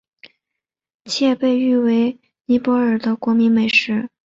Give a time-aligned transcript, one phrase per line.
[1.05, 4.09] 其也被誉为尼泊尔的国民美食。